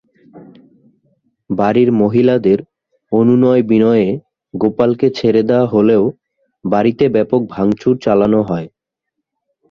বাড়ির 1.49 1.89
মহিলাদের 2.01 2.59
অনুনয়-বিনয়ে 3.11 4.07
গোপালকে 4.53 5.07
ছেড়ে 5.17 5.41
দেওয়া 5.49 5.67
হলেও 5.67 6.03
বাড়িতে 6.65 7.05
ব্যাপক 7.15 7.41
ভাঙচুর 7.49 7.93
চালানো 7.97 8.39
হয়। 8.43 8.67